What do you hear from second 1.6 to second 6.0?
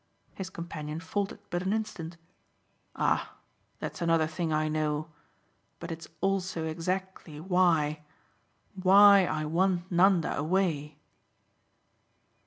an instant. "Ah that's another thing I know. But